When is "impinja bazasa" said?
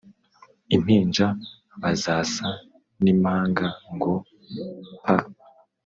0.75-2.47